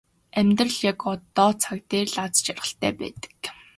[0.39, 3.41] Амьдрал яг одоо цаг дээр л аз жаргалтай байдаг.